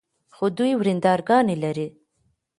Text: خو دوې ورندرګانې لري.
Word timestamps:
خو 0.35 0.45
دوې 0.57 0.71
ورندرګانې 0.79 1.55
لري. 1.63 1.87